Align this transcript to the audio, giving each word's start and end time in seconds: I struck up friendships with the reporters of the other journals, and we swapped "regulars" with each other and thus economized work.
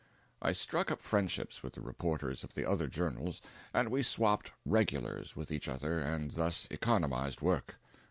I 0.41 0.51
struck 0.51 0.89
up 0.89 1.03
friendships 1.03 1.61
with 1.61 1.73
the 1.73 1.81
reporters 1.81 2.43
of 2.43 2.55
the 2.55 2.67
other 2.67 2.87
journals, 2.87 3.39
and 3.71 3.89
we 3.91 4.01
swapped 4.01 4.51
"regulars" 4.65 5.35
with 5.35 5.51
each 5.51 5.67
other 5.67 5.99
and 5.99 6.31
thus 6.31 6.67
economized 6.71 7.41
work. 7.41 7.75